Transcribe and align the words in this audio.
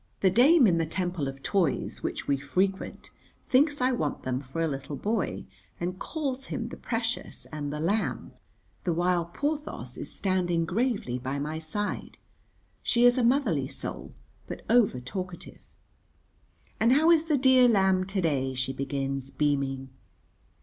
The 0.21 0.31
dame 0.31 0.65
in 0.65 0.79
the 0.79 0.87
temple 0.87 1.27
of 1.27 1.43
toys 1.43 2.01
which 2.01 2.27
we 2.27 2.35
frequent 2.37 3.11
thinks 3.47 3.79
I 3.79 3.91
want 3.91 4.23
them 4.23 4.41
for 4.41 4.59
a 4.59 4.67
little 4.67 4.95
boy 4.95 5.45
and 5.79 5.99
calls 5.99 6.45
him 6.45 6.69
"the 6.69 6.75
precious" 6.75 7.45
and 7.53 7.71
"the 7.71 7.79
lamb," 7.79 8.31
the 8.83 8.93
while 8.93 9.25
Porthos 9.25 9.99
is 9.99 10.11
standing 10.11 10.65
gravely 10.65 11.19
by 11.19 11.37
my 11.37 11.59
side. 11.59 12.17
She 12.81 13.05
is 13.05 13.19
a 13.19 13.23
motherly 13.23 13.67
soul, 13.67 14.15
but 14.47 14.63
over 14.71 14.99
talkative. 14.99 15.61
"And 16.79 16.93
how 16.93 17.11
is 17.11 17.25
the 17.25 17.37
dear 17.37 17.67
lamb 17.67 18.05
to 18.07 18.21
day?" 18.21 18.55
she 18.55 18.73
begins, 18.73 19.29
beaming. 19.29 19.89